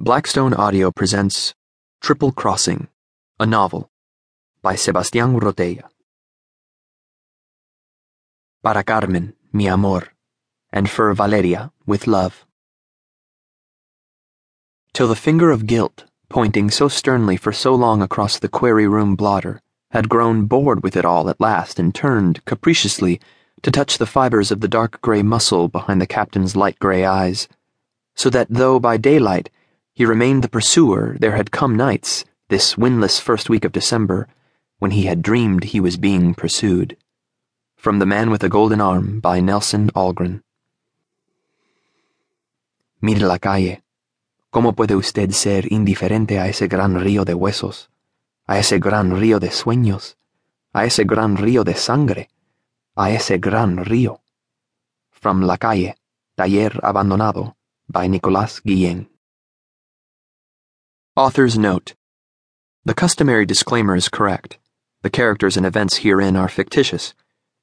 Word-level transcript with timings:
Blackstone 0.00 0.54
Audio 0.54 0.92
presents 0.92 1.54
Triple 2.00 2.30
Crossing, 2.30 2.86
a 3.40 3.44
novel 3.44 3.90
by 4.62 4.74
Sebastián 4.74 5.40
Rotella. 5.40 5.88
Para 8.62 8.84
Carmen, 8.84 9.34
mi 9.52 9.66
amor, 9.66 10.04
and 10.72 10.88
for 10.88 11.12
Valeria, 11.14 11.72
with 11.84 12.06
love. 12.06 12.46
Till 14.92 15.08
the 15.08 15.16
finger 15.16 15.50
of 15.50 15.66
guilt, 15.66 16.04
pointing 16.28 16.70
so 16.70 16.86
sternly 16.86 17.36
for 17.36 17.50
so 17.52 17.74
long 17.74 18.00
across 18.00 18.38
the 18.38 18.48
query 18.48 18.86
room 18.86 19.16
blotter, 19.16 19.60
had 19.90 20.08
grown 20.08 20.44
bored 20.44 20.84
with 20.84 20.96
it 20.96 21.04
all 21.04 21.28
at 21.28 21.40
last 21.40 21.80
and 21.80 21.92
turned, 21.92 22.44
capriciously, 22.44 23.20
to 23.62 23.72
touch 23.72 23.98
the 23.98 24.06
fibers 24.06 24.52
of 24.52 24.60
the 24.60 24.68
dark 24.68 25.00
gray 25.00 25.24
muscle 25.24 25.66
behind 25.66 26.00
the 26.00 26.06
captain's 26.06 26.54
light 26.54 26.78
gray 26.78 27.04
eyes, 27.04 27.48
so 28.14 28.30
that 28.30 28.46
though 28.48 28.78
by 28.78 28.96
daylight 28.96 29.50
he 29.98 30.06
remained 30.06 30.44
the 30.44 30.48
pursuer, 30.48 31.16
there 31.18 31.34
had 31.34 31.50
come 31.50 31.74
nights, 31.74 32.24
this 32.46 32.78
windless 32.78 33.18
first 33.18 33.50
week 33.50 33.64
of 33.64 33.72
December, 33.72 34.28
when 34.78 34.92
he 34.92 35.06
had 35.06 35.22
dreamed 35.22 35.64
he 35.64 35.80
was 35.80 35.96
being 35.96 36.34
pursued. 36.34 36.96
From 37.74 37.98
The 37.98 38.06
Man 38.06 38.30
with 38.30 38.42
the 38.42 38.48
Golden 38.48 38.80
Arm 38.80 39.18
by 39.18 39.40
Nelson 39.40 39.90
Algren. 39.96 40.44
Mire 43.00 43.26
la 43.26 43.38
calle. 43.38 43.82
¿Cómo 44.52 44.72
puede 44.76 44.94
usted 44.94 45.32
ser 45.32 45.66
indiferente 45.66 46.38
a 46.38 46.46
ese 46.46 46.68
gran 46.68 47.00
río 47.00 47.24
de 47.24 47.34
huesos, 47.34 47.88
a 48.46 48.56
ese 48.60 48.78
gran 48.78 49.10
río 49.20 49.40
de 49.40 49.50
sueños, 49.50 50.16
a 50.72 50.84
ese 50.84 51.02
gran 51.02 51.36
río 51.36 51.64
de 51.64 51.74
sangre, 51.74 52.28
a 52.94 53.10
ese 53.10 53.38
gran 53.38 53.84
río? 53.84 54.20
From 55.10 55.42
La 55.42 55.58
Calle, 55.58 55.96
Taller 56.36 56.78
Abandonado, 56.84 57.56
by 57.88 58.08
Nicolas 58.08 58.62
Guillen. 58.62 59.17
Author's 61.18 61.58
Note 61.58 61.94
The 62.84 62.94
customary 62.94 63.44
disclaimer 63.44 63.96
is 63.96 64.08
correct. 64.08 64.56
The 65.02 65.10
characters 65.10 65.56
and 65.56 65.66
events 65.66 65.96
herein 65.96 66.36
are 66.36 66.48
fictitious. 66.48 67.12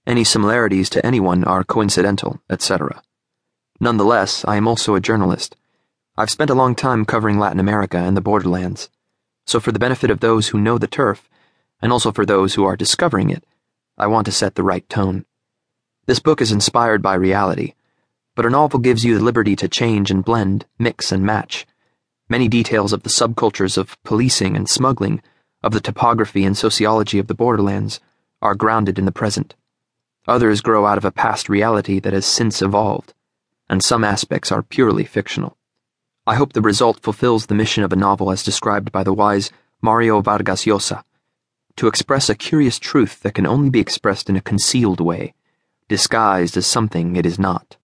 Any 0.06 0.26
similarities 0.26 0.90
to 0.90 1.06
anyone 1.06 1.46
are 1.46 1.64
coincidental, 1.64 2.42
etc. 2.50 3.02
Nonetheless, 3.80 4.44
I 4.44 4.58
am 4.58 4.68
also 4.68 4.94
a 4.94 5.00
journalist. 5.00 5.56
I've 6.18 6.30
spent 6.30 6.50
a 6.50 6.54
long 6.54 6.76
time 6.76 7.06
covering 7.06 7.40
Latin 7.40 7.62
America 7.62 7.98
and 7.98 8.18
the 8.18 8.22
borderlands. 8.22 8.90
So, 9.46 9.62
for 9.62 9.72
the 9.72 9.80
benefit 9.80 10.12
of 10.12 10.20
those 10.20 10.50
who 10.50 10.60
know 10.60 10.78
the 10.78 10.86
turf, 10.86 11.30
and 11.82 11.94
also 11.94 12.12
for 12.12 12.26
those 12.26 12.56
who 12.56 12.66
are 12.66 12.76
discovering 12.76 13.30
it, 13.30 13.46
I 13.98 14.08
want 14.08 14.26
to 14.26 14.34
set 14.34 14.56
the 14.56 14.64
right 14.64 14.88
tone. 14.90 15.24
This 16.08 16.20
book 16.20 16.42
is 16.42 16.52
inspired 16.52 17.02
by 17.02 17.14
reality, 17.14 17.76
but 18.36 18.46
a 18.46 18.50
novel 18.50 18.82
gives 18.82 19.06
you 19.06 19.18
the 19.18 19.24
liberty 19.24 19.56
to 19.56 19.70
change 19.70 20.12
and 20.12 20.26
blend, 20.26 20.66
mix 20.78 21.14
and 21.14 21.24
match 21.24 21.66
Many 22.28 22.48
details 22.48 22.92
of 22.92 23.04
the 23.04 23.10
subcultures 23.10 23.78
of 23.78 24.02
policing 24.04 24.56
and 24.56 24.68
smuggling, 24.68 25.22
of 25.62 25.74
the 25.74 25.80
topography 25.80 26.44
and 26.44 26.58
sociology 26.58 27.20
of 27.20 27.28
the 27.28 27.36
borderlands, 27.36 28.00
are 28.42 28.56
grounded 28.56 28.98
in 28.98 29.06
the 29.06 29.12
present. 29.12 29.56
Others 30.28 30.62
grow 30.62 30.88
out 30.88 30.98
of 30.98 31.06
a 31.06 31.12
past 31.12 31.50
reality 31.50 32.00
that 32.00 32.14
has 32.14 32.26
since 32.26 32.64
evolved, 32.64 33.14
and 33.70 33.84
some 33.84 34.04
aspects 34.04 34.52
are 34.52 34.64
purely 34.64 35.04
fictional. 35.04 35.56
I 36.26 36.34
hope 36.36 36.54
the 36.54 36.62
result 36.62 37.00
fulfills 37.00 37.46
the 37.46 37.54
mission 37.54 37.84
of 37.84 37.94
a 37.94 37.96
novel 37.96 38.32
as 38.32 38.42
described 38.42 38.92
by 38.92 39.04
the 39.04 39.14
wise 39.14 39.52
Mario 39.82 40.22
Vargas 40.22 40.66
Llosa 40.66 41.04
to 41.76 41.88
express 41.88 42.30
a 42.30 42.36
curious 42.36 42.80
truth 42.80 43.20
that 43.22 43.36
can 43.36 43.46
only 43.46 43.70
be 43.70 43.80
expressed 43.80 44.30
in 44.30 44.36
a 44.36 44.42
concealed 44.42 45.00
way, 45.00 45.36
disguised 45.88 46.58
as 46.58 46.66
something 46.66 47.16
it 47.16 47.26
is 47.26 47.38
not. 47.38 47.78